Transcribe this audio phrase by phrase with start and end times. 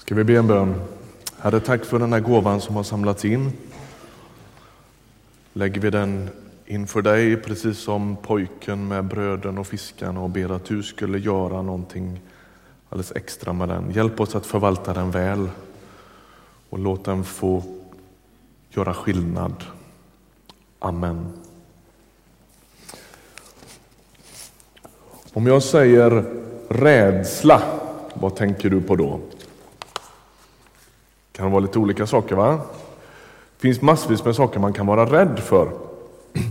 [0.00, 0.74] Ska vi be en bön?
[1.38, 3.52] Herre, tack för den här gåvan som har samlats in.
[5.52, 6.28] Lägger vi den
[6.66, 11.62] inför dig precis som pojken med bröden och fiskarna och ber att du skulle göra
[11.62, 12.20] någonting
[12.88, 13.90] alldeles extra med den.
[13.90, 15.48] Hjälp oss att förvalta den väl
[16.70, 17.62] och låt den få
[18.70, 19.64] göra skillnad.
[20.78, 21.32] Amen.
[25.32, 26.24] Om jag säger
[26.68, 27.62] rädsla,
[28.14, 29.20] vad tänker du på då?
[31.40, 32.58] Kan vara lite olika saker va?
[33.56, 35.70] Det finns massvis med saker man kan vara rädd för.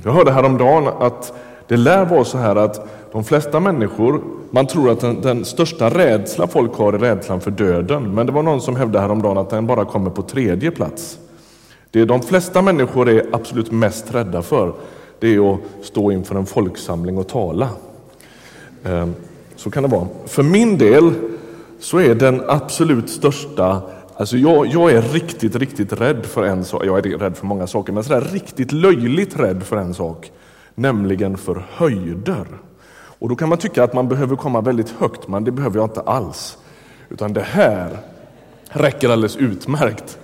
[0.03, 1.33] Jag hörde häromdagen att
[1.67, 4.21] det lär vara så här att de flesta människor,
[4.51, 8.15] man tror att den, den, största rädsla folk har är rädslan för döden.
[8.15, 11.19] Men det var någon som hävdade häromdagen att den bara kommer på tredje plats.
[11.91, 14.73] Det de flesta människor är absolut mest rädda för,
[15.19, 17.69] det är att stå inför en folksamling och tala.
[18.83, 19.13] Ehm,
[19.55, 20.07] så kan det vara.
[20.25, 21.13] För min del
[21.79, 23.81] så är den absolut största
[24.19, 26.85] Alltså jag, jag, är riktigt, riktigt rädd för en sak.
[26.85, 30.31] Jag är rädd för många saker, men sådär riktigt löjligt rädd för en sak.
[30.75, 32.45] Nämligen för höjder.
[32.91, 35.85] Och då kan man tycka att man behöver komma väldigt högt, men det behöver jag
[35.85, 36.57] inte alls.
[37.09, 37.97] Utan det här
[38.69, 40.19] räcker alldeles utmärkt.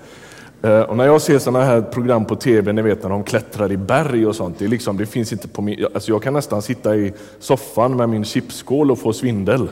[0.62, 3.72] Eh, och när jag ser sådana här program på tv, ni vet när de klättrar
[3.72, 6.62] i berg och sånt, det, liksom, det finns inte på min, alltså jag kan nästan
[6.62, 9.70] sitta i soffan med min chipsskål och få svindel.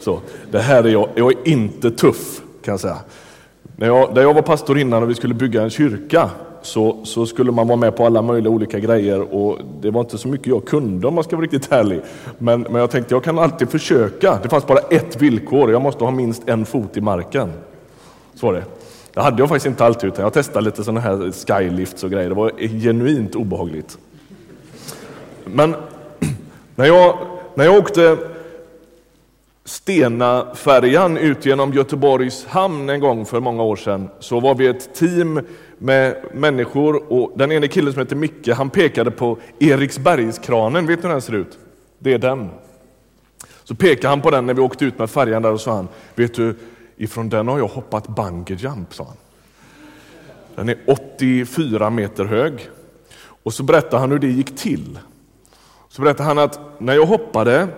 [0.00, 2.98] Så, det här är jag, jag är inte tuff kan jag säga.
[3.78, 6.30] När jag, där jag var pastor innan och vi skulle bygga en kyrka
[6.62, 10.18] så, så, skulle man vara med på alla möjliga olika grejer och det var inte
[10.18, 12.00] så mycket jag kunde om man ska vara riktigt ärlig.
[12.38, 14.38] Men, men jag tänkte jag kan alltid försöka.
[14.42, 17.52] Det fanns bara ett villkor, jag måste ha minst en fot i marken.
[18.34, 18.64] Så var det.
[19.14, 22.28] Det hade jag faktiskt inte alltid utan jag testade lite sådana här skylifts och grejer.
[22.28, 23.98] Det var genuint obehagligt.
[25.44, 25.74] Men
[26.74, 27.18] när jag,
[27.54, 28.18] när jag åkte
[29.66, 34.94] Stena-färjan ut genom Göteborgs hamn en gång för många år sedan så var vi ett
[34.94, 35.40] team
[35.78, 41.08] med människor och den ene killen som heter Micke han pekade på Eriksbergskranen, vet du
[41.08, 41.58] hur den ser ut?
[41.98, 42.50] Det är den.
[43.64, 45.88] Så pekade han på den när vi åkte ut med färjan där och sa han,
[46.14, 46.56] vet du,
[46.96, 49.16] ifrån den har jag hoppat bungee jump, sa han.
[50.54, 52.68] Den är 84 meter hög.
[53.42, 54.98] Och så berättade han hur det gick till.
[55.88, 57.68] Så berättade han att när jag hoppade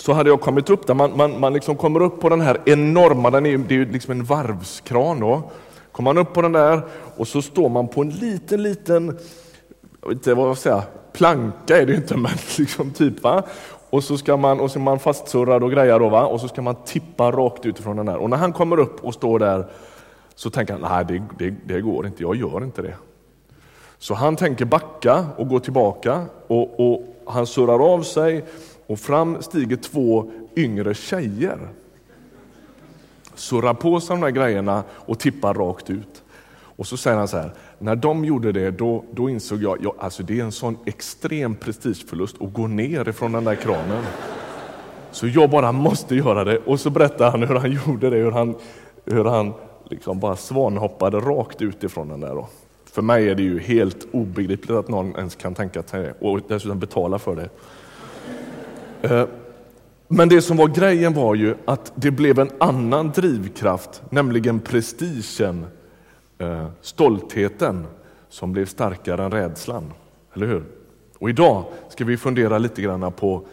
[0.00, 0.94] så hade jag kommit upp där.
[0.94, 3.92] Man, man, man liksom kommer upp på den här enorma, den är, det är ju
[3.92, 5.20] liksom en varvskran.
[5.20, 5.50] Då.
[5.92, 6.82] Kommer man upp på den där
[7.16, 9.18] och så står man på en liten, liten,
[10.00, 10.82] jag vet inte vad jag säga,
[11.12, 13.22] planka är det inte, men liksom typ.
[13.22, 13.42] Va?
[13.90, 16.26] Och så ska man, och så är man fastsurrad och grejer då, va?
[16.26, 18.16] och så ska man tippa rakt utifrån den där.
[18.16, 19.66] Och när han kommer upp och står där
[20.34, 22.94] så tänker han, nej det, det, det går inte, jag gör inte det.
[23.98, 28.44] Så han tänker backa och gå tillbaka och, och han surrar av sig
[28.88, 31.58] och fram stiger två yngre tjejer.
[33.34, 36.22] Surrar på sig de där grejerna och tippar rakt ut.
[36.50, 39.94] Och så säger han så här, när de gjorde det då, då insåg jag, ja,
[39.98, 44.04] alltså det är en sån extrem prestigeförlust att gå ner ifrån den där kranen.
[45.10, 46.58] Så jag bara måste göra det.
[46.58, 48.54] Och så berättar han hur han gjorde det, hur han,
[49.04, 49.52] hur han
[49.90, 52.34] liksom bara svanhoppade rakt ut ifrån den där.
[52.34, 52.48] Då.
[52.84, 56.40] För mig är det ju helt obegripligt att någon ens kan tänka sig det och
[56.48, 57.48] dessutom betala för det.
[59.02, 59.26] Eh,
[60.08, 65.66] men det som var grejen var ju att det blev en annan drivkraft, nämligen prestigen,
[66.38, 67.86] eh, stoltheten,
[68.28, 69.92] som blev starkare än rädslan.
[70.34, 70.64] Eller hur?
[71.18, 73.46] Och idag ska vi fundera lite grann på,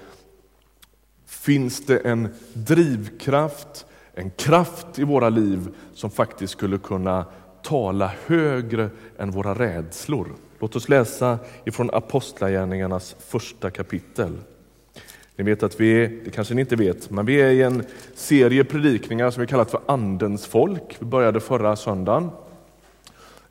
[1.26, 7.26] finns det en drivkraft, en kraft i våra liv som faktiskt skulle kunna
[7.64, 10.28] tala högre än våra rädslor?
[10.60, 14.38] Låt oss läsa ifrån Apostlagärningarnas första kapitel.
[15.36, 17.84] Ni vet att vi är, det kanske ni inte vet, men vi är i en
[18.14, 20.96] serie predikningar som vi kallat för Andens folk.
[21.00, 22.30] Vi började förra söndagen.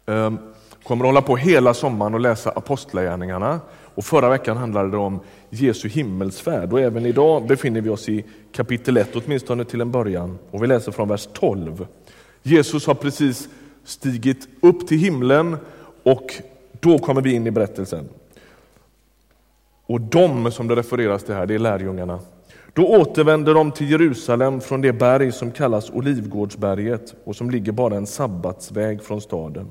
[0.06, 0.39] Ehm,
[0.83, 3.61] kommer att hålla på hela sommaren och läsa Apostlagärningarna.
[3.95, 8.25] Och förra veckan handlade det om Jesu himmelsfärd och även idag befinner vi oss i
[8.53, 10.39] kapitel 1, åtminstone till en början.
[10.51, 11.87] Och vi läser från vers 12.
[12.43, 13.48] Jesus har precis
[13.84, 15.57] stigit upp till himlen
[16.03, 16.34] och
[16.81, 18.09] då kommer vi in i berättelsen.
[19.86, 22.19] Och de som det refereras till här, det är lärjungarna.
[22.72, 27.97] Då återvände de till Jerusalem från det berg som kallas Olivgårdsberget och som ligger bara
[27.97, 29.69] en sabbatsväg från staden.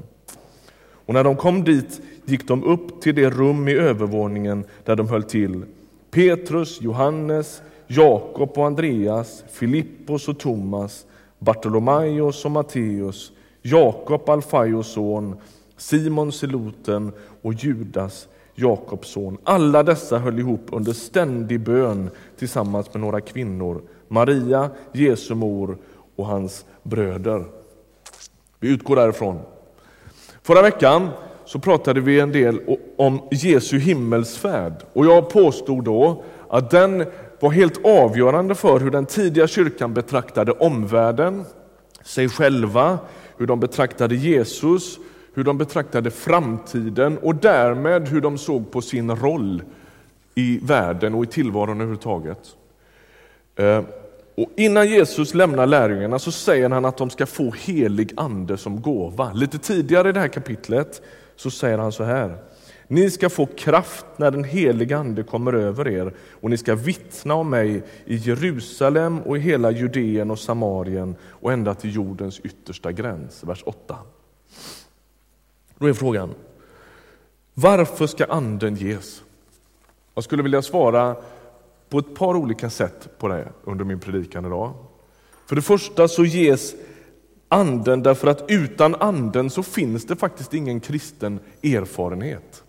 [1.06, 5.08] Och när de kom dit gick de upp till det rum i övervåningen där de
[5.08, 5.66] höll till.
[6.12, 11.06] Petrus, Johannes, Jakob och Andreas, Filippos och Thomas,
[11.40, 13.32] Bartolomaios och Matteus,
[13.62, 15.36] Jakob, Alfaios son,
[15.78, 17.12] Simon Seloten
[17.42, 19.38] och Judas Jakobs son.
[19.44, 25.78] Alla dessa höll ihop under ständig bön tillsammans med några kvinnor, Maria, Jesu mor
[26.16, 27.46] och hans bröder.
[28.60, 29.40] Vi utgår därifrån.
[30.42, 31.10] Förra veckan
[31.46, 32.60] så pratade vi en del
[32.98, 37.06] om Jesu himmelsfärd och jag påstod då att den
[37.40, 41.46] var helt avgörande för hur den tidiga kyrkan betraktade omvärlden,
[42.04, 43.00] sig själva,
[43.38, 45.00] hur de betraktade Jesus,
[45.34, 49.64] hur de betraktade framtiden och därmed hur de såg på sin roll
[50.36, 52.56] i världen och i tillvaron överhuvudtaget.
[53.56, 53.84] Eh,
[54.36, 58.82] och innan Jesus lämnar lärjungarna så säger han att de ska få helig ande som
[58.82, 59.34] gåva.
[59.34, 61.02] Lite tidigare i det här kapitlet
[61.36, 62.38] så säger han så här.
[62.88, 67.34] Ni ska få kraft när den heliga ande kommer över er och ni ska vittna
[67.34, 72.92] om mig i Jerusalem och i hela Judeen och Samarien och ända till jordens yttersta
[72.92, 73.44] gräns.
[73.44, 73.98] Vers 8.
[75.78, 76.34] Då är frågan,
[77.54, 79.24] varför ska anden ges?
[80.16, 81.16] Jag skulle vilja svara
[81.90, 84.74] på ett par olika sätt på det under min predikan idag.
[85.46, 86.76] För det första så ges
[87.48, 92.64] anden därför att utan anden så finns det faktiskt ingen kristen erfarenhet.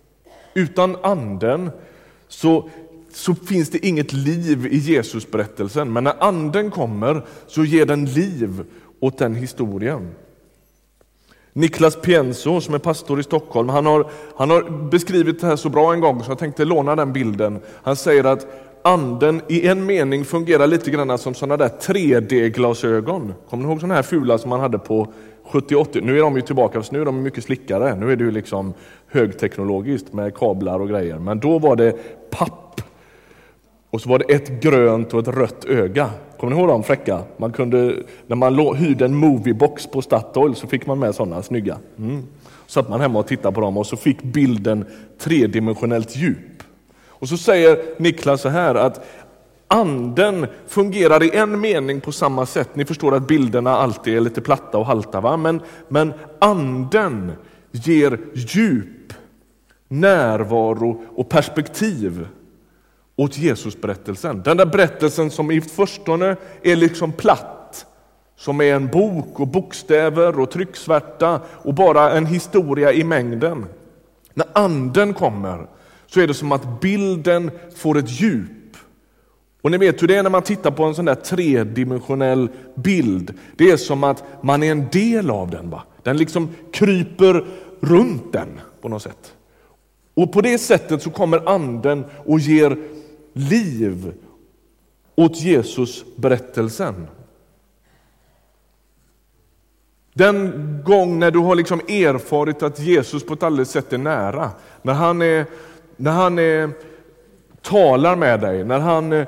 [0.54, 1.70] Utan anden
[2.28, 2.68] så,
[3.12, 8.64] så finns det inget liv i Jesusberättelsen, men när anden kommer så ger den liv
[9.00, 10.14] åt den historien.
[11.56, 14.06] Niklas Pienso som är pastor i Stockholm, han har,
[14.36, 17.58] han har beskrivit det här så bra en gång så jag tänkte låna den bilden.
[17.82, 18.46] Han säger att
[18.82, 23.34] anden i en mening fungerar lite grann som sådana där 3D-glasögon.
[23.50, 25.12] Kommer ni ihåg sådana här fula som man hade på
[25.50, 26.00] 70-80?
[26.02, 27.96] Nu är de ju tillbaka, nu är de mycket slickare.
[27.96, 28.74] Nu är det ju liksom
[29.06, 31.18] högteknologiskt med kablar och grejer.
[31.18, 31.92] Men då var det
[32.30, 32.80] papp.
[33.90, 36.10] Och så var det ett grönt och ett rött öga.
[36.44, 37.22] Kommer ni ihåg de fräcka?
[37.36, 37.96] Man kunde,
[38.26, 41.78] när man hyrde en moviebox på Statoil så fick man med sådana snygga.
[41.98, 42.22] Mm.
[42.66, 44.84] Så satt man hemma och tittade på dem och så fick bilden
[45.18, 46.62] tredimensionellt djup.
[47.06, 49.06] Och så säger Niklas så här att
[49.68, 52.76] anden fungerar i en mening på samma sätt.
[52.76, 55.36] Ni förstår att bilderna alltid är lite platta och halta, va?
[55.36, 57.32] Men, men anden
[57.72, 59.12] ger djup,
[59.88, 62.26] närvaro och perspektiv
[63.16, 64.42] åt Jesusberättelsen.
[64.42, 67.86] Den där berättelsen som i förstone är liksom platt,
[68.36, 73.66] som är en bok och bokstäver och trycksvärta och bara en historia i mängden.
[74.34, 75.66] När anden kommer
[76.06, 78.50] så är det som att bilden får ett djup.
[79.62, 83.34] Och ni vet hur det är när man tittar på en sån där tredimensionell bild.
[83.56, 85.70] Det är som att man är en del av den.
[85.70, 85.82] Va?
[86.02, 87.44] Den liksom kryper
[87.80, 89.34] runt den på något sätt.
[90.14, 92.78] Och på det sättet så kommer anden och ger
[93.34, 94.14] liv
[95.14, 97.06] åt Jesus berättelsen.
[100.12, 100.52] Den
[100.84, 104.50] gång när du har liksom erfarit att Jesus på ett alldeles sätt är nära,
[104.82, 105.46] när han, är,
[105.96, 106.70] när han är,
[107.62, 109.26] talar med dig, när, han, eh,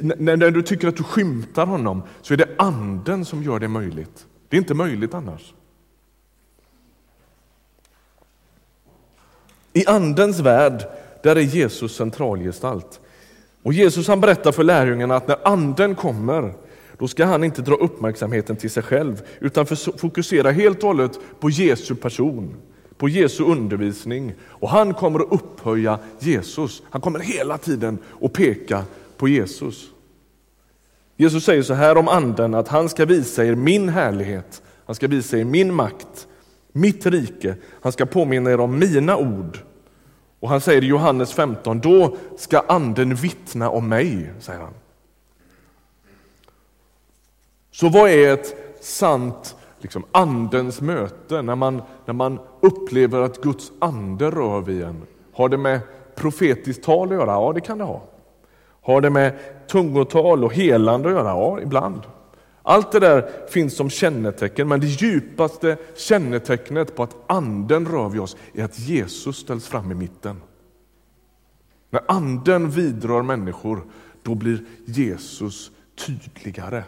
[0.00, 3.68] när, när du tycker att du skymtar honom, så är det anden som gör det
[3.68, 4.26] möjligt.
[4.48, 5.54] Det är inte möjligt annars.
[9.72, 10.84] I andens värld,
[11.22, 13.00] där är Jesus centralgestalt.
[13.62, 16.54] Och Jesus han berättar för lärjungarna att när anden kommer,
[16.98, 19.66] då ska han inte dra uppmärksamheten till sig själv, utan
[19.96, 22.56] fokusera helt och hållet på Jesu person,
[22.96, 24.34] på Jesu undervisning.
[24.42, 26.82] Och han kommer att upphöja Jesus.
[26.90, 28.84] Han kommer hela tiden att peka
[29.16, 29.88] på Jesus.
[31.16, 35.08] Jesus säger så här om anden, att han ska visa er min härlighet, han ska
[35.08, 36.28] visa er min makt,
[36.72, 39.58] mitt rike, han ska påminna er om mina ord.
[40.42, 44.74] Och han säger i Johannes 15, då ska anden vittna om mig, säger han.
[47.70, 53.72] Så vad är ett sant liksom, andens möte när man, när man upplever att Guds
[53.78, 55.02] ande rör vid en?
[55.32, 55.80] Har det med
[56.14, 57.30] profetiskt tal att göra?
[57.30, 58.02] Ja, det kan det ha.
[58.82, 61.28] Har det med tungotal och helande att göra?
[61.28, 62.02] Ja, ibland.
[62.62, 68.20] Allt det där finns som kännetecken, men det djupaste kännetecknet på att anden rör vid
[68.20, 70.42] oss är att Jesus ställs fram i mitten.
[71.90, 73.84] När anden vidrör människor,
[74.22, 75.70] då blir Jesus
[76.06, 76.84] tydligare.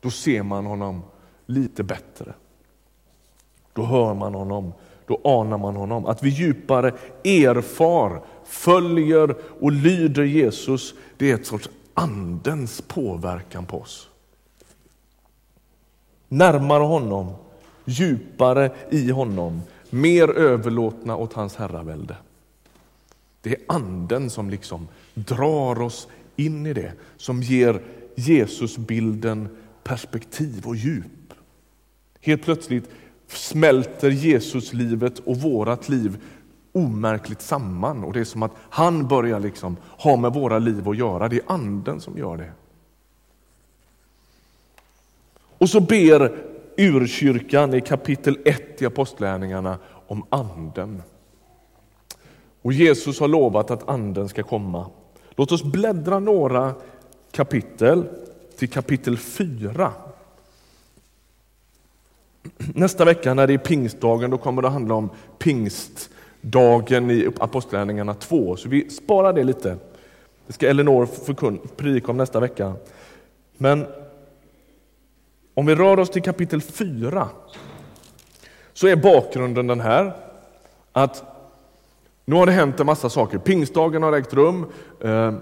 [0.00, 1.02] Då ser man honom
[1.46, 2.34] lite bättre.
[3.72, 4.72] Då hör man honom,
[5.06, 6.06] då anar man honom.
[6.06, 13.80] Att vi djupare erfar, följer och lyder Jesus, det är ett sorts andens påverkan på
[13.80, 14.08] oss
[16.32, 17.32] närmare honom,
[17.84, 22.16] djupare i honom, mer överlåtna åt hans herravälde.
[23.40, 27.82] Det är anden som liksom drar oss in i det, som ger
[28.14, 29.48] Jesusbilden
[29.82, 31.34] perspektiv och djup.
[32.20, 32.90] Helt plötsligt
[33.26, 36.18] smälter Jesuslivet och vårat liv
[36.72, 40.96] omärkligt samman och det är som att han börjar liksom ha med våra liv att
[40.96, 41.28] göra.
[41.28, 42.52] Det är anden som gör det.
[45.62, 46.32] Och så ber
[46.76, 51.02] urkyrkan i kapitel 1 i Apostlärningarna om anden.
[52.62, 54.86] Och Jesus har lovat att anden ska komma.
[55.30, 56.74] Låt oss bläddra några
[57.30, 58.04] kapitel
[58.56, 59.92] till kapitel 4.
[62.56, 68.14] Nästa vecka när det är pingstdagen då kommer det att handla om pingstdagen i Apostlagärningarna
[68.14, 68.56] 2.
[68.56, 69.76] Så vi sparar det lite.
[70.46, 71.08] Det ska Elinor
[71.76, 72.74] predika om nästa vecka.
[73.56, 73.86] Men
[75.54, 77.28] om vi rör oss till kapitel 4
[78.72, 80.12] så är bakgrunden den här
[80.92, 81.24] att
[82.24, 83.38] nu har det hänt en massa saker.
[83.38, 84.66] Pingstdagen har ägt rum.
[85.00, 85.32] Eh,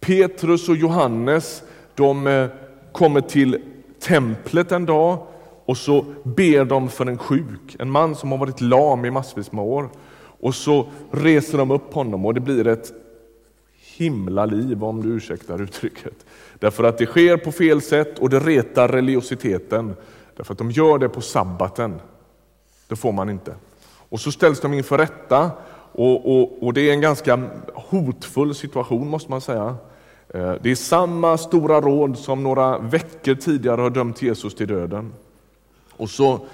[0.00, 1.62] Petrus och Johannes
[1.94, 2.46] de eh,
[2.92, 3.62] kommer till
[4.00, 5.18] templet en dag
[5.64, 9.52] och så ber de för en sjuk, en man som har varit lam i massvis
[9.52, 9.88] med år.
[10.40, 12.92] Och så reser de upp honom och det blir ett
[13.96, 16.26] himla liv om du ursäktar uttrycket.
[16.58, 19.94] Därför att det sker på fel sätt och det retar religiositeten.
[20.36, 22.00] Därför att de gör det på sabbaten.
[22.88, 23.54] Det får man inte.
[24.08, 25.50] Och så ställs de inför rätta
[25.92, 29.76] och, och, och det är en ganska hotfull situation måste man säga.
[30.28, 35.12] Eh, det är samma stora råd som några veckor tidigare har dömt Jesus till döden.
[35.90, 36.46] Och så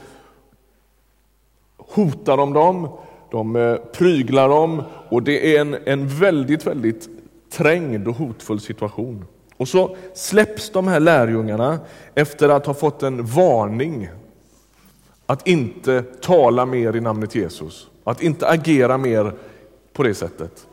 [1.77, 2.89] hotar de dem,
[3.31, 7.09] de eh, pryglar dem och det är en, en väldigt, väldigt
[7.51, 9.25] trängd och hotfull situation.
[9.57, 11.79] Och så släpps de här lärjungarna
[12.15, 14.09] efter att ha fått en varning
[15.27, 19.33] att inte tala mer i namnet Jesus, att inte agera mer
[19.93, 20.67] på det sättet.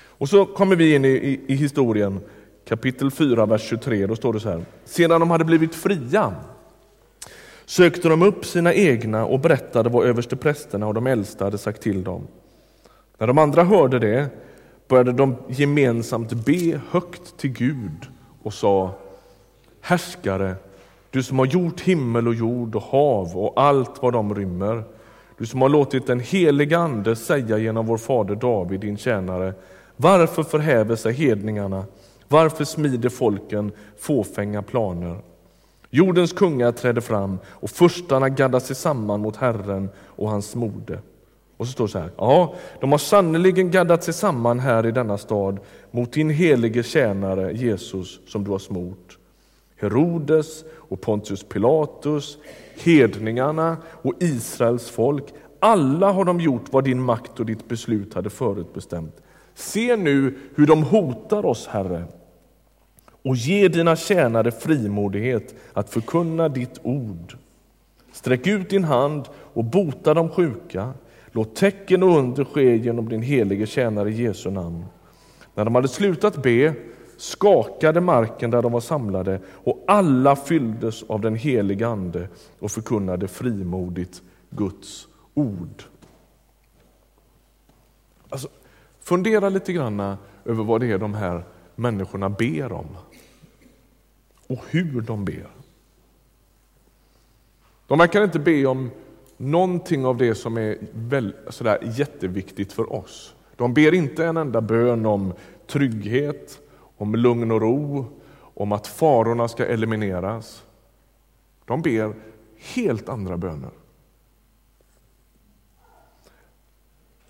[0.00, 2.20] Och så kommer vi in i, i, i historien,
[2.68, 4.06] kapitel 4, vers 23.
[4.06, 4.64] Då står det så här.
[4.84, 6.34] Sedan de hade blivit fria
[7.68, 12.04] sökte de upp sina egna och berättade vad översteprästerna och de äldsta hade sagt till
[12.04, 12.26] dem.
[13.18, 14.28] När de andra hörde det
[14.88, 18.08] började de gemensamt be högt till Gud
[18.42, 18.94] och sa
[19.80, 20.54] Härskare,
[21.10, 24.82] du som har gjort himmel och jord och hav och allt vad de rymmer.
[25.38, 29.54] Du som har låtit den heliga Ande säga genom vår fader David, din tjänare,
[29.96, 31.84] varför förhäver sig hedningarna?
[32.28, 35.18] Varför smider folken fåfänga planer?
[35.90, 40.98] Jordens kungar träder fram och furstarna gaddar sig samman mot Herren och hans mode.
[41.58, 44.90] Och så står det så här, ja, de har sannerligen gaddat sig samman här i
[44.90, 45.58] denna stad
[45.90, 49.18] mot din helige tjänare Jesus som du har smort.
[49.76, 52.38] Herodes och Pontius Pilatus,
[52.76, 55.24] hedningarna och Israels folk,
[55.60, 59.16] alla har de gjort vad din makt och ditt beslut hade förutbestämt.
[59.54, 62.04] Se nu hur de hotar oss, Herre,
[63.24, 67.36] och ge dina tjänare frimodighet att förkunna ditt ord.
[68.12, 70.92] Sträck ut din hand och bota de sjuka.
[71.32, 74.84] Låt tecken och under ske genom din helige tjänare Jesu namn.
[75.54, 76.74] När de hade slutat be
[77.16, 83.28] skakade marken där de var samlade och alla fylldes av den helige Ande och förkunnade
[83.28, 85.82] frimodigt Guds ord.
[88.28, 88.48] Alltså,
[89.00, 90.00] fundera lite grann
[90.44, 91.44] över vad det är de här
[91.74, 92.86] människorna ber om
[94.46, 95.48] och hur de ber.
[97.86, 98.90] De verkar inte be om
[99.38, 103.34] någonting av det som är väl, sådär jätteviktigt för oss.
[103.56, 105.32] De ber inte en enda bön om
[105.66, 106.60] trygghet,
[106.96, 108.06] om lugn och ro,
[108.54, 110.64] om att farorna ska elimineras.
[111.64, 112.14] De ber
[112.74, 113.70] helt andra böner.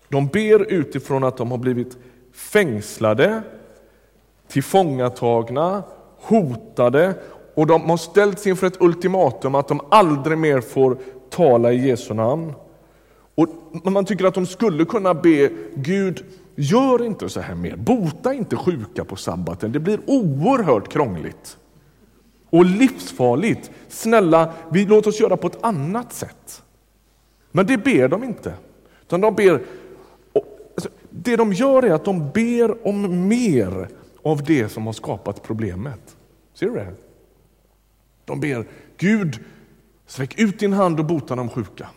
[0.07, 1.97] De ber utifrån att de har blivit
[2.31, 3.41] fängslade,
[4.47, 5.83] tillfångatagna,
[6.17, 7.13] hotade
[7.53, 10.97] och de har ställts inför ett ultimatum att de aldrig mer får
[11.29, 12.53] tala i Jesu namn.
[13.35, 13.47] Och
[13.91, 18.55] man tycker att de skulle kunna be Gud, gör inte så här mer, bota inte
[18.55, 21.57] sjuka på sabbaten, det blir oerhört krångligt
[22.49, 23.71] och livsfarligt.
[23.87, 26.63] Snälla, vi låt oss göra på ett annat sätt.
[27.51, 28.53] Men det ber de inte,
[29.01, 29.61] utan de ber
[30.75, 33.87] alltså, det de gör är att de ber om mer
[34.23, 36.15] av det som har skapat problemet.
[36.53, 36.93] Ser du det?
[38.25, 38.65] De ber
[38.97, 39.39] Gud,
[40.09, 41.87] sträck ut din hand och bota de sjuka.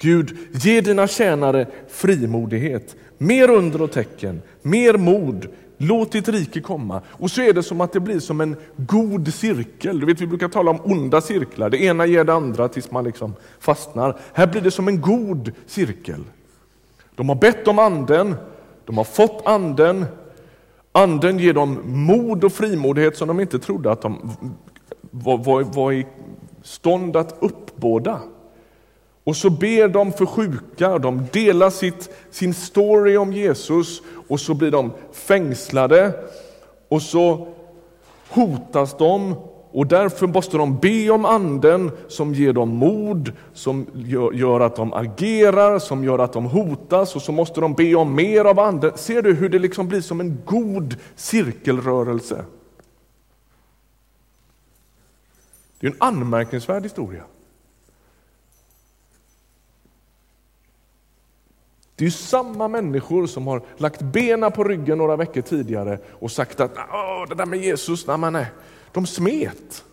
[0.00, 7.02] Gud, ge dina tjänare frimodighet, mer under och tecken, mer mod, låt ditt rike komma.
[7.06, 10.00] Och så är det som att det blir som en god cirkel.
[10.00, 13.04] Du vet, vi brukar tala om onda cirklar, det ena ger det andra tills man
[13.04, 14.16] liksom fastnar.
[14.32, 16.24] Här blir det som en god cirkel.
[17.14, 18.34] De har bett om anden,
[18.84, 20.04] de har fått anden,
[20.92, 24.36] anden ger dem mod och frimodighet som de inte trodde att de
[25.10, 26.06] var, var, var i
[26.68, 28.20] stånd att uppbåda.
[29.24, 34.54] Och så ber de för sjuka, de delar sitt, sin story om Jesus och så
[34.54, 36.12] blir de fängslade
[36.88, 37.48] och så
[38.28, 39.34] hotas de
[39.70, 43.86] och därför måste de be om anden som ger dem mod, som
[44.32, 48.14] gör att de agerar, som gör att de hotas och så måste de be om
[48.14, 48.92] mer av anden.
[48.94, 52.44] Ser du hur det liksom blir som en god cirkelrörelse?
[55.78, 57.24] Det är en anmärkningsvärd historia.
[61.96, 66.60] Det är samma människor som har lagt benen på ryggen några veckor tidigare och sagt
[66.60, 66.74] att
[67.28, 68.46] det där med Jesus, nej, nej,
[68.92, 69.84] de smet.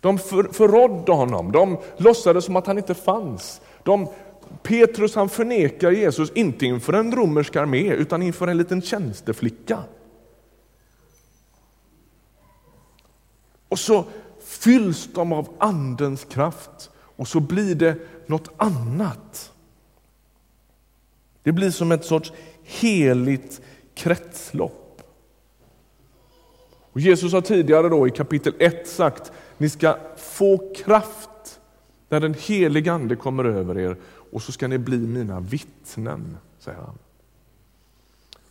[0.00, 3.60] De för, förrådde honom, de låtsades som att han inte fanns.
[3.82, 4.08] De,
[4.62, 9.78] Petrus han förnekar Jesus, inte inför en romersk armé utan inför en liten tjänsteflicka.
[13.68, 14.04] Och så
[14.62, 19.52] fylls de av Andens kraft och så blir det något annat.
[21.42, 23.60] Det blir som ett sorts heligt
[23.94, 25.02] kretslopp.
[26.92, 31.60] Och Jesus har tidigare då i kapitel 1 sagt, ni ska få kraft
[32.08, 36.78] när den helige Ande kommer över er och så ska ni bli mina vittnen, säger
[36.78, 36.98] han.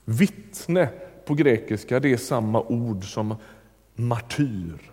[0.06, 0.90] Vittne
[1.26, 3.36] på grekiska, det är samma ord som
[3.96, 4.92] martyr.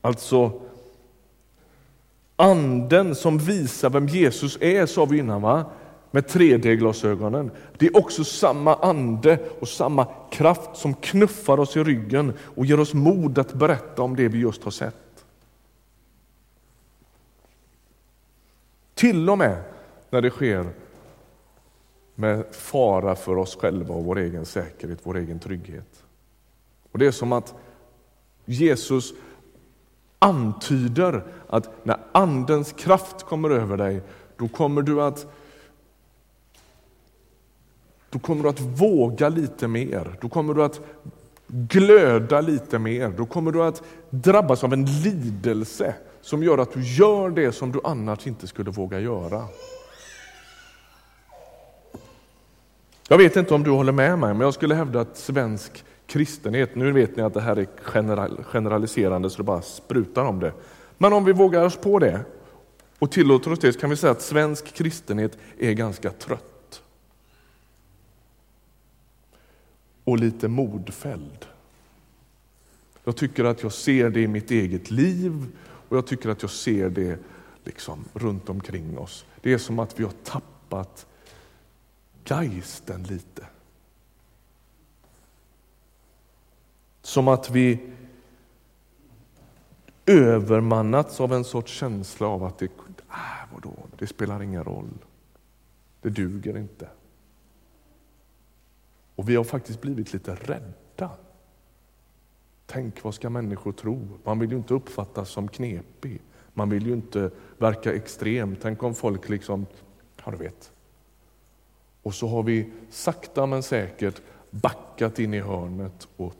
[0.00, 0.60] Alltså
[2.36, 5.42] anden som visar vem Jesus är, sa vi innan.
[5.42, 5.64] Va?
[6.10, 7.50] med 3D-glasögonen.
[7.78, 12.80] Det är också samma ande och samma kraft som knuffar oss i ryggen och ger
[12.80, 15.24] oss mod att berätta om det vi just har sett.
[18.94, 19.62] Till och med
[20.10, 20.66] när det sker
[22.14, 26.04] med fara för oss själva och vår egen säkerhet, vår egen trygghet.
[26.92, 27.54] Och Det är som att
[28.44, 29.12] Jesus
[30.18, 34.02] antyder att när Andens kraft kommer över dig,
[34.36, 35.26] då kommer du att
[38.10, 40.16] då kommer du att våga lite mer.
[40.20, 40.80] Då kommer du att
[41.46, 43.08] glöda lite mer.
[43.16, 47.72] Då kommer du att drabbas av en lidelse som gör att du gör det som
[47.72, 49.44] du annars inte skulle våga göra.
[53.08, 56.74] Jag vet inte om du håller med mig, men jag skulle hävda att svensk kristenhet,
[56.74, 57.66] nu vet ni att det här är
[58.42, 60.52] generaliserande så det bara sprutar om det.
[60.98, 62.20] Men om vi vågar oss på det
[62.98, 66.58] och tillåter oss det så kan vi säga att svensk kristenhet är ganska trött.
[70.08, 71.46] och lite modfälld.
[73.04, 76.50] Jag tycker att jag ser det i mitt eget liv och jag tycker att jag
[76.50, 77.18] ser det
[77.64, 79.24] liksom runt omkring oss.
[79.40, 81.06] Det är som att vi har tappat
[82.24, 83.46] geisten lite.
[87.08, 87.80] Som att vi
[90.06, 94.90] övermannats av en sorts känsla av att det, äh, vadå, det spelar ingen roll.
[96.00, 96.88] Det duger inte.
[99.14, 101.10] Och vi har faktiskt blivit lite rädda.
[102.66, 104.08] Tänk, vad ska människor tro?
[104.24, 106.20] Man vill ju inte uppfattas som knepig.
[106.54, 108.56] Man vill ju inte verka extrem.
[108.62, 109.66] Tänk om folk liksom,
[110.24, 110.72] ja du vet.
[112.02, 116.34] Och så har vi sakta men säkert backat in i hörnet och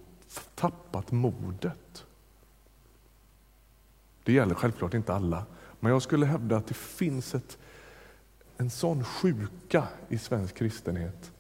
[0.55, 2.05] tappat modet.
[4.25, 5.45] Det gäller självklart inte alla,
[5.81, 7.59] men jag skulle hävda att det finns ett,
[8.57, 11.33] en sån sjuka i svensk kristenhet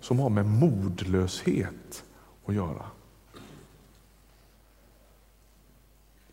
[0.00, 2.04] som har med modlöshet
[2.46, 2.86] att göra.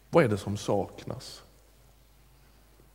[0.10, 1.44] Vad är det som saknas?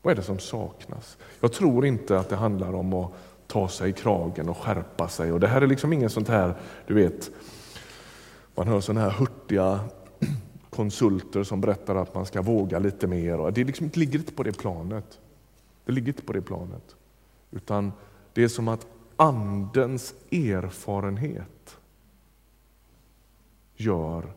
[0.02, 1.16] Vad är det som saknas?
[1.40, 3.12] Jag tror inte att det handlar om att
[3.46, 5.32] ta sig i kragen och skärpa sig.
[5.32, 6.54] Och Det här är liksom inget sånt här,
[6.86, 7.30] du vet,
[8.54, 9.80] man hör sådana här hurtiga
[10.70, 13.50] konsulter som berättar att man ska våga lite mer.
[13.50, 15.18] Det, liksom, det ligger inte på det planet.
[15.84, 16.96] Det ligger inte på det planet.
[17.50, 17.92] Utan
[18.32, 18.86] det är som att
[19.16, 21.78] Andens erfarenhet
[23.76, 24.32] gör,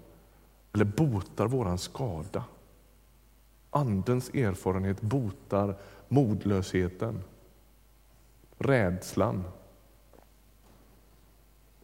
[0.73, 2.43] eller botar våran skada.
[3.69, 5.75] Andens erfarenhet botar
[6.07, 7.23] modlösheten,
[8.57, 9.43] rädslan.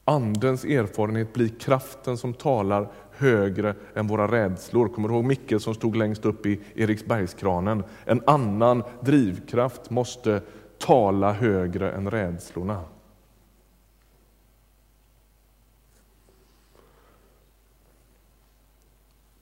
[0.05, 4.87] Andens erfarenhet blir kraften som talar högre än våra rädslor.
[4.87, 7.83] Kommer du ihåg Micke som stod längst upp i Eriksbergskranen?
[8.05, 10.41] En annan drivkraft måste
[10.77, 12.83] tala högre än rädslorna.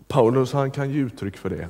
[0.08, 1.70] Paulus han kan ge uttryck för det.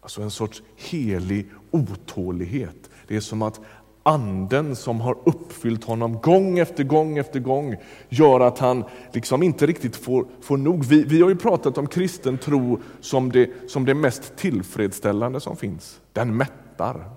[0.00, 2.90] Alltså en sorts helig otålighet.
[3.06, 3.60] Det är som att
[4.06, 7.76] anden som har uppfyllt honom gång efter gång efter gång
[8.08, 10.84] gör att han liksom inte riktigt får, får nog.
[10.84, 15.56] Vi, vi har ju pratat om kristen tro som det, som det mest tillfredsställande som
[15.56, 16.00] finns.
[16.12, 17.10] Den mättar.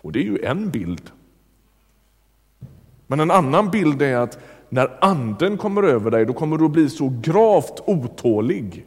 [0.00, 1.10] Och det är ju en bild.
[3.06, 6.70] Men en annan bild är att när anden kommer över dig, då kommer du att
[6.70, 8.86] bli så gravt otålig.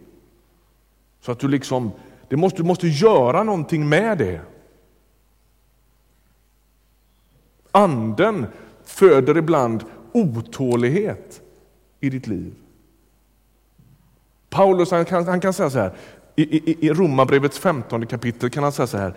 [1.22, 1.92] Så att du liksom,
[2.30, 4.42] det måste, du måste göra någonting med det.
[7.76, 8.46] Anden
[8.86, 11.42] föder ibland otålighet
[12.00, 12.54] i ditt liv.
[14.50, 15.94] Paulus han kan, han kan säga så här,
[16.36, 19.14] i, i, i Romarbrevets 15 kapitel kan han säga så här,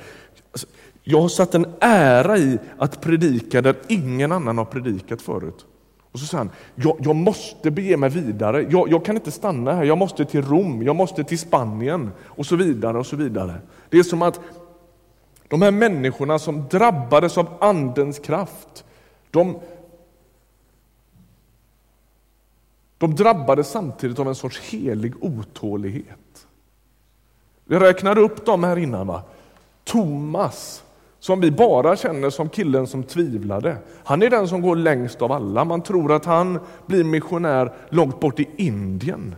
[0.53, 0.67] alltså,
[1.03, 5.67] jag har satt en ära i att predika där ingen annan har predikat förut.
[6.13, 9.73] Och så säger han, jag, jag måste bege mig vidare, jag, jag, kan inte stanna
[9.73, 12.99] här, jag måste till Rom, jag måste till Spanien och så vidare.
[12.99, 13.55] och så vidare.
[13.91, 14.41] Det är som att
[15.49, 18.85] de här människorna som drabbades av Andens kraft,
[19.31, 19.61] de,
[22.99, 26.47] de drabbades samtidigt av en sorts helig otålighet.
[27.65, 29.07] Vi räknade upp dem här innan.
[29.07, 29.23] Va?
[29.85, 30.85] Thomas,
[31.19, 33.77] som vi bara känner som killen som tvivlade.
[34.05, 35.65] Han är den som går längst av alla.
[35.65, 39.35] Man tror att han blir missionär långt bort i Indien.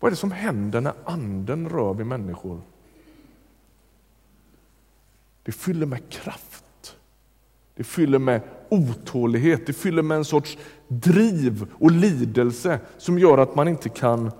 [0.00, 2.60] Vad är det som händer när anden rör vid människor?
[5.44, 6.96] Det fyller med kraft.
[7.74, 9.66] Det fyller med otålighet.
[9.66, 14.30] Det fyller med en sorts driv och lidelse som gör att man inte kan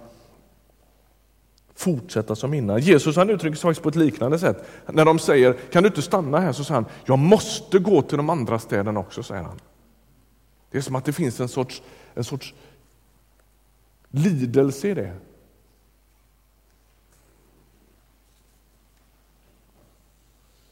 [1.74, 2.80] fortsätta som innan.
[2.80, 4.64] Jesus han uttrycker sig faktiskt på ett liknande sätt.
[4.92, 6.52] När de säger, kan du inte stanna här?
[6.52, 9.60] Så säger han, jag måste gå till de andra städerna också, säger han.
[10.70, 11.82] Det är som att det finns en sorts,
[12.14, 12.54] en sorts
[14.10, 15.16] lidelse i det.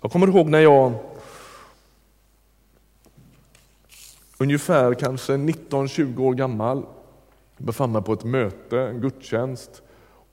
[0.02, 0.92] Jag kommer ihåg när jag
[4.38, 6.86] ungefär kanske 19-20 år gammal
[7.56, 9.82] befann mig på ett möte, en gudstjänst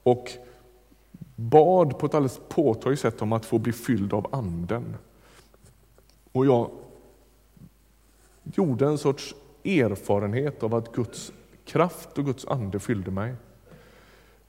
[0.03, 0.31] och
[1.35, 4.95] bad på ett alldeles påtagligt sätt om att få bli fylld av anden.
[6.31, 6.69] Och jag
[8.43, 11.31] gjorde en sorts erfarenhet av att Guds
[11.65, 13.33] kraft och Guds ande fyllde mig.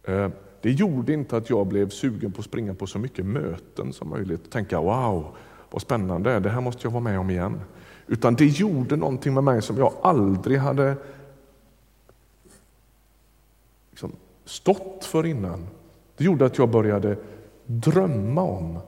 [0.04, 0.28] Eh,
[0.62, 4.08] det gjorde inte att jag blev sugen på att springa på så mycket möten som
[4.08, 5.26] möjligt och tänka wow,
[5.70, 7.60] vad spännande, det här måste jag vara med om igen.
[8.06, 10.96] Utan det gjorde någonting med mig som jag aldrig hade
[13.90, 14.12] liksom
[14.44, 15.66] stått för innan.
[16.16, 17.16] Det gjorde att jag började
[17.66, 18.78] drömma om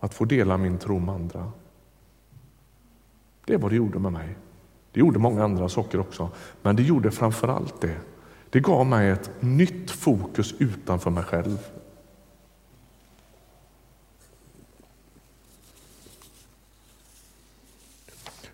[0.00, 1.52] att få dela min tro med andra.
[3.44, 4.36] Det är vad det gjorde med mig.
[4.92, 6.28] Det gjorde många andra saker också,
[6.62, 7.96] men det gjorde framför allt det.
[8.54, 11.58] Det gav mig ett nytt fokus utanför mig själv.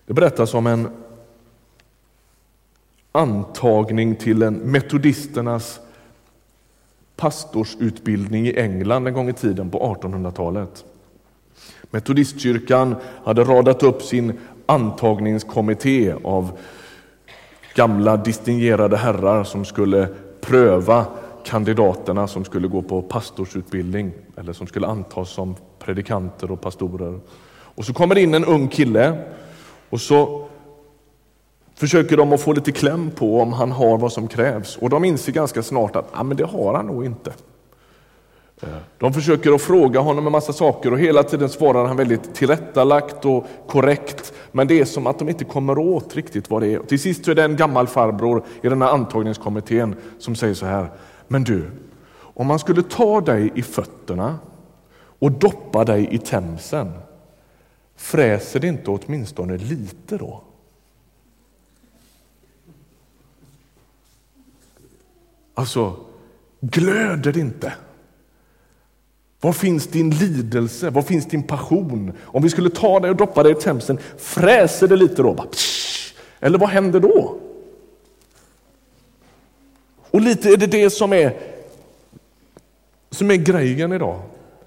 [0.07, 0.89] Det berättas om en
[3.13, 5.81] antagning till en metodisternas
[7.17, 10.85] pastorsutbildning i England en gång i tiden på 1800-talet.
[11.83, 16.59] Metodistkyrkan hade radat upp sin antagningskommitté av
[17.75, 20.09] gamla distingerade herrar som skulle
[20.41, 21.07] pröva
[21.45, 27.21] kandidaterna som skulle gå på pastorsutbildning eller som skulle antas som predikanter och pastorer.
[27.51, 29.19] Och så kommer det in en ung kille
[29.91, 30.49] och så
[31.75, 35.05] försöker de att få lite kläm på om han har vad som krävs och de
[35.05, 37.33] inser ganska snart att ah, men det har han nog inte.
[38.99, 43.25] De försöker att fråga honom en massa saker och hela tiden svarar han väldigt tillrättalagt
[43.25, 44.33] och korrekt.
[44.53, 46.79] Men det är som att de inte kommer åt riktigt vad det är.
[46.79, 50.55] Och till sist så är det en gammal farbror i den här antagningskommittén som säger
[50.55, 50.91] så här.
[51.29, 51.71] Men du,
[52.21, 54.39] om man skulle ta dig i fötterna
[55.19, 56.93] och doppa dig i Themsen,
[57.97, 60.43] fräser det inte åtminstone lite då?
[65.55, 65.97] Alltså,
[66.61, 67.73] glöder det inte?
[69.41, 70.91] Var finns din lidelse?
[70.91, 72.13] Var finns din passion?
[72.25, 75.45] Om vi skulle ta dig och doppa dig i Themsen, fräser det lite då?
[76.41, 77.37] Eller vad händer då?
[80.11, 81.37] Och lite är det det som är,
[83.11, 84.21] som är grejen idag.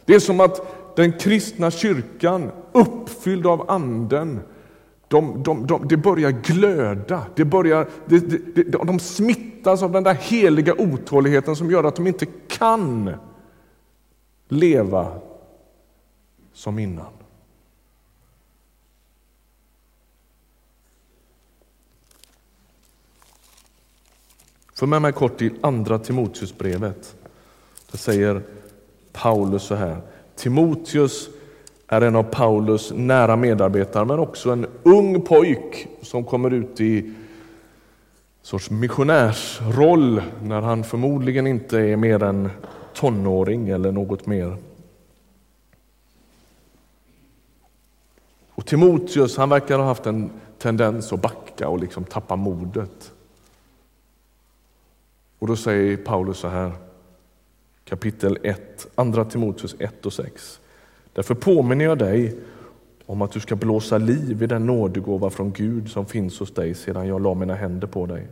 [0.06, 4.40] Det är som att den kristna kyrkan, uppfylld av anden,
[5.08, 8.20] de, de, de, det börjar glöda, det börjar, de,
[8.56, 13.16] de, de smittas av den där heliga otåligheten som gör att de inte kan
[14.54, 15.20] leva
[16.54, 17.14] som innan.
[24.74, 27.16] För med mig kort till andra Timoteusbrevet.
[27.92, 28.42] Där säger
[29.12, 30.02] Paulus så här.
[30.36, 31.30] Timoteus
[31.88, 37.14] är en av Paulus nära medarbetare men också en ung pojk som kommer ut i
[38.42, 42.50] sorts missionärsroll när han förmodligen inte är mer än
[42.96, 44.58] tonåring eller något mer.
[48.50, 53.12] Och Timoteus han verkar ha haft en tendens att backa och liksom tappa modet.
[55.40, 56.72] Och då säger Paulus så här,
[57.86, 60.60] kapitel 1, andra Timoteus 1 och 6.
[61.14, 62.40] Därför påminner jag dig
[63.06, 66.74] om att du ska blåsa liv i den nådegåva från Gud som finns hos dig
[66.74, 68.28] sedan jag la mina händer på dig.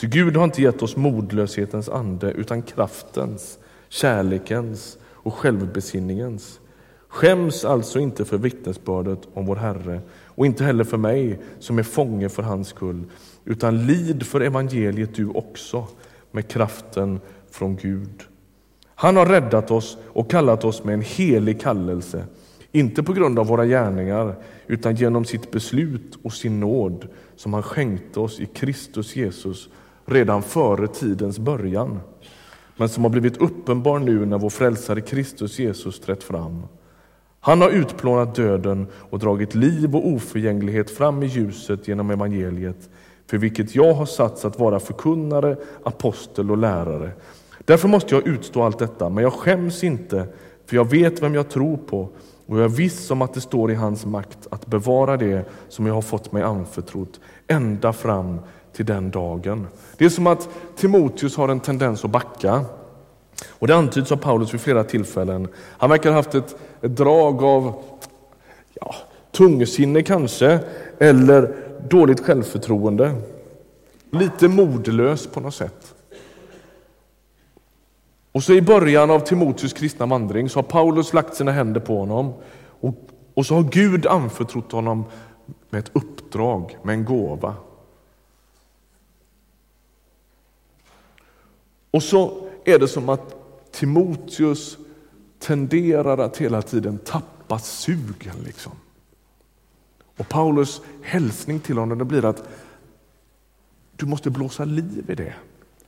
[0.00, 3.58] Ty Gud har inte gett oss modlöshetens ande utan kraftens,
[3.88, 6.60] kärlekens och självbesinningens.
[7.08, 11.82] Skäms alltså inte för vittnesbördet om vår Herre och inte heller för mig som är
[11.82, 13.04] fånge för hans skull,
[13.44, 15.86] utan lid för evangeliet du också
[16.30, 18.22] med kraften från Gud.
[18.94, 22.24] Han har räddat oss och kallat oss med en helig kallelse,
[22.72, 24.34] inte på grund av våra gärningar,
[24.66, 29.68] utan genom sitt beslut och sin nåd som han skänkte oss i Kristus Jesus
[30.08, 32.00] redan före tidens början,
[32.76, 36.62] men som har blivit uppenbar nu när vår frälsare Kristus Jesus trätt fram.
[37.40, 42.88] Han har utplånat döden och dragit liv och oförgänglighet fram i ljuset genom evangeliet,
[43.26, 47.10] för vilket jag har satts att vara förkunnare, apostel och lärare.
[47.64, 50.26] Därför måste jag utstå allt detta, men jag skäms inte,
[50.66, 52.08] för jag vet vem jag tror på
[52.46, 55.86] och jag är viss om att det står i hans makt att bevara det som
[55.86, 58.38] jag har fått mig anförtrott ända fram
[58.78, 59.66] till den dagen.
[59.96, 62.64] Det är som att Timoteus har en tendens att backa.
[63.48, 65.48] Och Det antyds av Paulus vid flera tillfällen.
[65.78, 67.82] Han verkar ha haft ett, ett drag av
[68.74, 68.94] ja,
[69.32, 70.60] tungsinne kanske,
[70.98, 71.56] eller
[71.88, 73.14] dåligt självförtroende.
[74.10, 75.94] Lite modlös på något sätt.
[78.32, 81.98] Och så i början av Timoteus kristna vandring så har Paulus lagt sina händer på
[81.98, 82.32] honom
[82.80, 82.94] och,
[83.34, 85.04] och så har Gud anförtrott honom
[85.70, 87.54] med ett uppdrag, med en gåva.
[91.90, 93.34] Och så är det som att
[93.72, 94.78] Timoteus
[95.38, 98.36] tenderar att hela tiden tappa sugen.
[98.44, 98.72] Liksom.
[100.16, 102.48] Och Paulus hälsning till honom det blir att
[103.96, 105.34] du måste blåsa liv i det.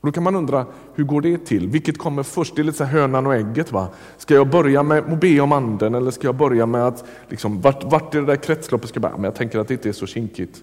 [0.01, 1.69] Och då kan man undra, hur går det till?
[1.69, 2.57] Vilket kommer först?
[2.57, 3.73] Det är lite så hönan och ägget.
[3.73, 3.89] Va?
[4.17, 7.61] Ska jag börja med att be om anden eller ska jag börja med att, liksom,
[7.61, 9.17] vart, vart är det där kretsloppet ska börja?
[9.17, 10.63] Men jag tänker att det inte är så kinkigt.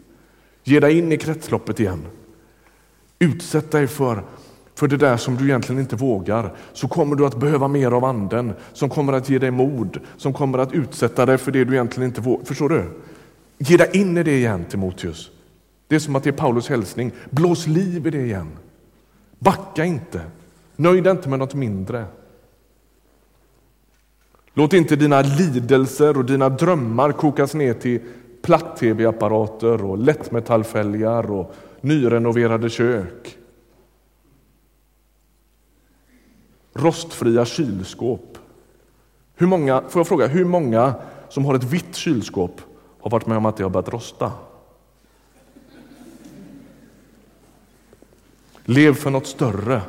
[0.64, 2.06] Ge dig in i kretsloppet igen.
[3.20, 4.24] Utsätt dig för
[4.78, 8.06] för det där som du egentligen inte vågar, så kommer du att behöva mer av
[8.06, 11.74] anden som kommer att ge dig mod, som kommer att utsätta dig för det du
[11.74, 12.46] egentligen inte vågar.
[12.46, 12.84] Förstår du?
[13.58, 15.32] Ge dig in i det igen, Timoteus.
[15.88, 17.12] Det är som att det är Paulus hälsning.
[17.30, 18.48] Blås liv i det igen.
[19.40, 20.22] Backa inte.
[20.76, 22.06] Nöj dig inte med något mindre.
[24.54, 28.00] Låt inte dina lidelser och dina drömmar kokas ner till
[28.42, 33.38] platt-tv-apparater och lättmetallfälgar och nyrenoverade kök.
[36.78, 38.38] Rostfria kylskåp.
[39.36, 40.96] Hur många, får jag fråga, hur många
[41.30, 42.62] som har ett vitt kylskåp
[43.02, 44.32] har varit med om att det har börjat rosta?
[48.66, 49.82] Lev för något större.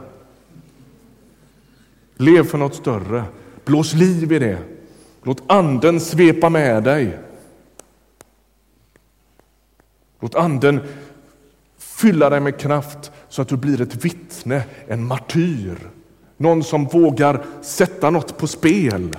[2.17, 3.25] Lev för något större.
[3.65, 4.59] Blås liv i det.
[5.23, 7.19] Låt anden svepa med dig.
[10.21, 10.81] Låt anden
[11.79, 15.79] fylla dig med kraft så att du blir ett vittne, en martyr.
[16.41, 19.17] Någon som vågar sätta något på spel.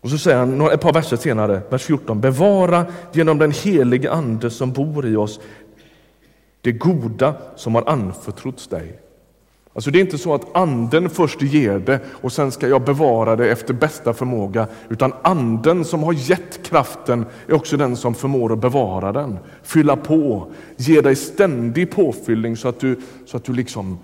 [0.00, 2.20] Och så säger han ett par verser senare, vers 14.
[2.20, 5.40] Bevara genom den helige Ande som bor i oss
[6.60, 9.05] det goda som har anförtrotts dig.
[9.76, 13.36] Alltså det är inte så att anden först ger det och sen ska jag bevara
[13.36, 18.52] det efter bästa förmåga, utan anden som har gett kraften är också den som förmår
[18.52, 23.52] att bevara den, fylla på, ge dig ständig påfyllning så att du, så att du
[23.52, 23.98] liksom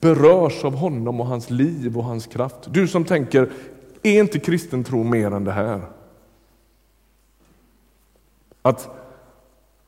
[0.00, 2.56] berörs av honom och hans liv och hans kraft.
[2.66, 3.48] Du som tänker,
[4.02, 5.80] är inte kristen tro mer än det här?
[8.62, 8.99] Att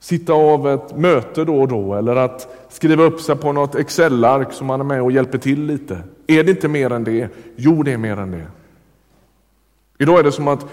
[0.02, 4.52] sitta av ett möte då och då eller att skriva upp sig på något Excel-ark
[4.52, 5.98] som man är med och hjälper till lite.
[6.26, 7.28] Är det inte mer än det?
[7.56, 8.46] Jo, det är mer än det.
[9.98, 10.66] Idag är det som att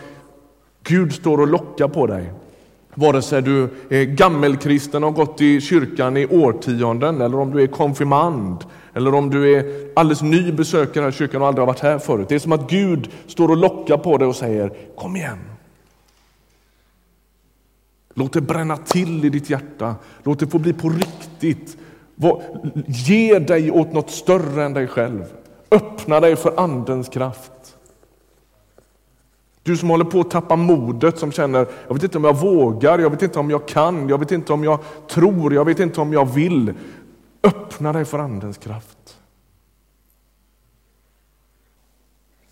[0.84, 2.34] Gud står och lockar på dig.
[2.94, 7.64] Vare sig du är gammelkristen och har gått i kyrkan i årtionden eller om du
[7.64, 9.66] är konfirmand eller om du är
[9.96, 12.30] alldeles ny besökare i kyrkan och aldrig har varit här förut.
[12.30, 15.49] Det är som att Gud står och lockar på dig och säger Kom igen,
[18.20, 19.96] Låt det bränna till i ditt hjärta.
[20.24, 21.78] Låt det få bli på riktigt.
[22.86, 25.24] Ge dig åt något större än dig själv.
[25.72, 27.52] Öppna dig för Andens kraft.
[29.64, 33.00] Du som håller på att tappa modet, som känner jag vet inte om jag vågar,
[33.00, 34.80] jag vet inte om jag kan, jag vet inte om jag
[35.10, 36.74] tror, jag vet inte om jag vill.
[37.44, 38.99] Öppna dig för Andens kraft.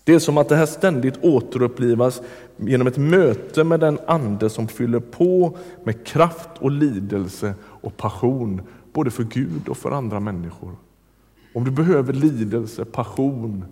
[0.08, 2.22] Det är som att det här ständigt återupplivas
[2.56, 8.62] genom ett möte med den ande som fyller på med kraft och lidelse och passion,
[8.92, 10.76] både för Gud och för andra människor.
[11.54, 13.64] Om du behöver lidelse, passion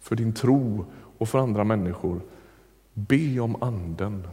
[0.00, 0.84] för din tro
[1.18, 2.20] och för andra människor,
[2.94, 4.28] be om anden.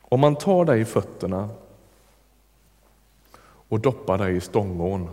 [0.00, 1.48] Om man tar dig i fötterna
[3.68, 5.08] och doppar dig i Stångån,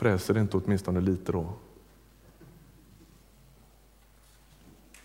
[0.00, 1.52] fräser det inte åtminstone lite då?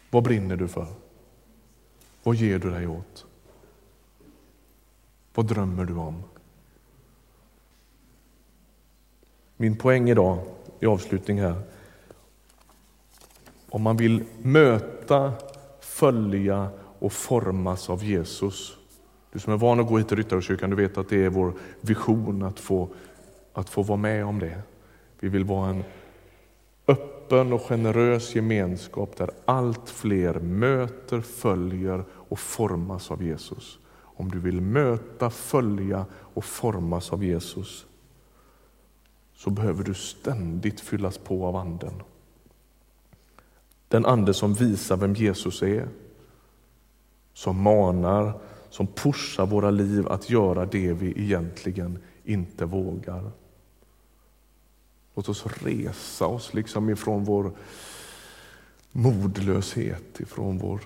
[0.10, 0.88] Vad brinner du för?
[2.24, 3.26] Vad ger du dig åt?
[5.34, 6.24] Vad drömmer du om?
[9.58, 10.40] Min poäng idag,
[10.80, 11.62] i avslutning här,
[13.70, 15.34] om man vill möta,
[15.80, 18.78] följa och formas av Jesus.
[19.32, 21.54] Du som är van att gå hit till Ryttarkyrkan, du vet att det är vår
[21.82, 22.90] vision att få,
[23.54, 24.62] att få vara med om det.
[25.26, 25.84] Vi vill vara en
[26.88, 33.80] öppen och generös gemenskap där allt fler möter, följer och formas av Jesus.
[33.96, 37.86] Om du vill möta, följa och formas av Jesus
[39.36, 42.04] så behöver du ständigt fyllas på av Anden.
[43.88, 45.88] Den ande som visar vem Jesus är,
[47.34, 48.34] som manar,
[48.70, 53.32] som pushar våra liv att göra det vi egentligen inte vågar.
[55.16, 57.52] Låt oss resa oss liksom ifrån vår
[58.92, 60.82] modlöshet, ifrån vår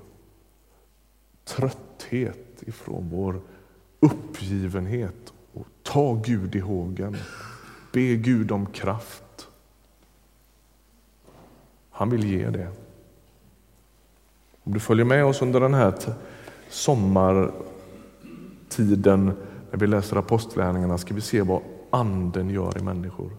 [1.44, 3.42] trötthet, ifrån vår
[4.00, 7.18] uppgivenhet och ta Gud i hågen.
[7.94, 9.48] Be Gud om kraft.
[11.90, 12.72] Han vill ge det.
[14.64, 15.94] Om du följer med oss under den här
[16.70, 17.66] sommartiden
[19.72, 23.32] när vi läser apostlärningarna ska vi se vad anden gör i människor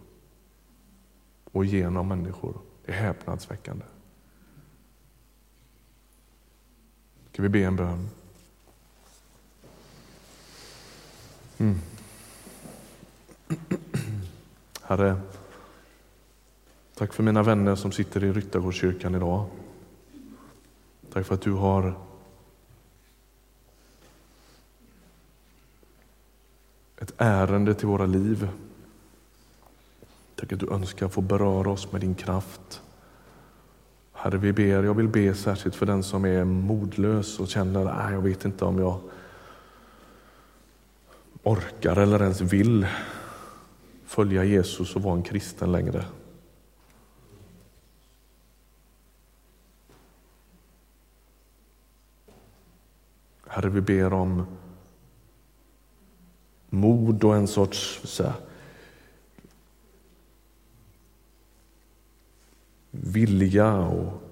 [1.53, 2.57] och genom människor.
[2.85, 3.85] Det är häpnadsväckande.
[7.33, 8.09] Ska vi be en bön?
[11.59, 11.79] Mm.
[14.83, 15.21] Herre,
[16.95, 19.47] tack för mina vänner som sitter i Ryttargårdskyrkan idag.
[21.13, 21.95] Tack för att du har
[26.99, 28.49] ett ärende till våra liv.
[30.51, 32.83] Tack att du önskar få beröra oss med din kraft.
[34.13, 38.13] Herre, vi ber, jag vill be särskilt för den som är modlös och känner att
[38.13, 39.01] jag vet inte om jag
[41.43, 42.87] orkar eller ens vill
[44.05, 46.05] följa Jesus och vara en kristen längre.
[53.47, 54.47] Herre, vi ber om
[56.71, 58.33] mod och en sorts så här,
[62.91, 64.23] vilja och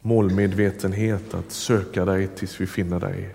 [0.00, 3.34] målmedvetenhet att söka dig tills vi finner dig.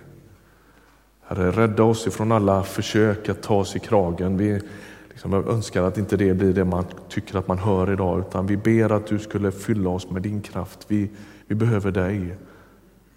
[1.22, 4.38] Herre, rädda oss ifrån alla försök att ta oss i kragen.
[4.38, 4.62] Vi
[5.10, 8.58] liksom önskar att inte det blir det man tycker att man hör idag, utan vi
[8.58, 10.86] ber att du skulle fylla oss med din kraft.
[10.88, 11.10] Vi,
[11.48, 12.36] vi behöver dig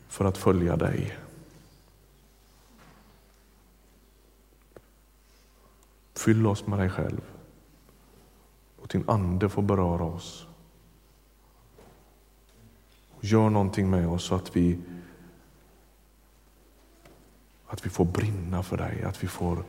[0.09, 1.19] för att följa dig.
[6.15, 7.21] Fyll oss med dig själv.
[8.89, 10.47] Låt din ande få beröra oss.
[13.21, 14.79] Gör någonting med oss så att vi
[17.67, 19.65] att vi får brinna för dig, att vi får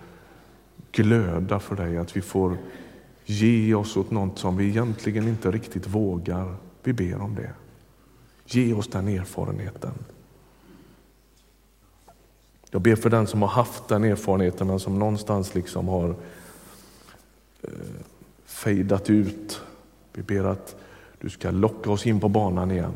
[0.92, 2.58] glöda för dig, att vi får
[3.26, 6.56] ge oss åt något som vi egentligen inte riktigt vågar.
[6.84, 7.54] Vi ber om det.
[8.46, 9.94] Ge oss den erfarenheten.
[12.72, 16.16] Jag ber för den som har haft den erfarenheten men som någonstans liksom har
[17.62, 17.70] eh,
[18.50, 19.62] fejdat ut.
[20.14, 20.76] Vi ber att
[21.20, 22.94] du ska locka oss in på banan igen.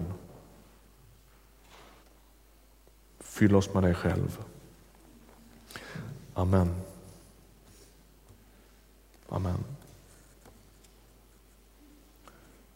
[3.19, 4.39] Fyll oss med dig själv.
[6.33, 6.75] Amen.
[9.29, 9.72] Amen.